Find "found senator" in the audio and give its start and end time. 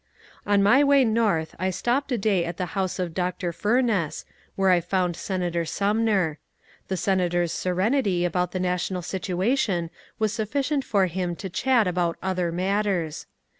4.81-5.63